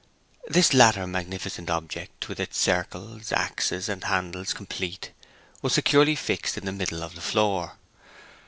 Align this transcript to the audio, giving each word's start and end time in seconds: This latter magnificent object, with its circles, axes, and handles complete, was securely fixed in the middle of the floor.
This 0.47 0.73
latter 0.73 1.05
magnificent 1.05 1.69
object, 1.69 2.27
with 2.27 2.39
its 2.39 2.57
circles, 2.57 3.31
axes, 3.31 3.87
and 3.87 4.03
handles 4.05 4.51
complete, 4.51 5.11
was 5.61 5.75
securely 5.75 6.15
fixed 6.15 6.57
in 6.57 6.65
the 6.65 6.71
middle 6.71 7.03
of 7.03 7.13
the 7.13 7.21
floor. 7.21 7.77